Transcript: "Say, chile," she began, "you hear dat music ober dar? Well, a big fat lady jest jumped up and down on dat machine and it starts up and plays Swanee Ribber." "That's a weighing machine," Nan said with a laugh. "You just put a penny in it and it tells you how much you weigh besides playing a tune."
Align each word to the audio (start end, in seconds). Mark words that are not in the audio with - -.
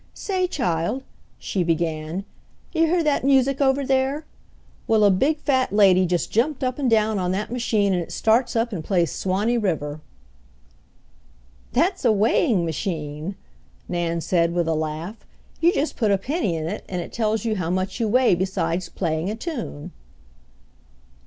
"Say, 0.15 0.47
chile," 0.47 1.03
she 1.37 1.61
began, 1.63 2.25
"you 2.73 2.87
hear 2.87 3.03
dat 3.03 3.23
music 3.23 3.61
ober 3.61 3.83
dar? 3.83 4.25
Well, 4.87 5.03
a 5.03 5.11
big 5.11 5.37
fat 5.41 5.71
lady 5.71 6.07
jest 6.07 6.31
jumped 6.31 6.63
up 6.63 6.79
and 6.79 6.89
down 6.89 7.19
on 7.19 7.33
dat 7.33 7.51
machine 7.51 7.93
and 7.93 8.01
it 8.01 8.11
starts 8.11 8.55
up 8.55 8.73
and 8.73 8.83
plays 8.83 9.11
Swanee 9.11 9.59
Ribber." 9.59 10.01
"That's 11.71 12.03
a 12.03 12.11
weighing 12.11 12.65
machine," 12.65 13.35
Nan 13.87 14.21
said 14.21 14.53
with 14.55 14.67
a 14.67 14.73
laugh. 14.73 15.17
"You 15.59 15.71
just 15.71 15.95
put 15.95 16.09
a 16.09 16.17
penny 16.17 16.55
in 16.55 16.65
it 16.65 16.83
and 16.89 16.99
it 16.99 17.13
tells 17.13 17.45
you 17.45 17.57
how 17.57 17.69
much 17.69 17.99
you 17.99 18.07
weigh 18.07 18.33
besides 18.33 18.89
playing 18.89 19.29
a 19.29 19.35
tune." 19.35 19.91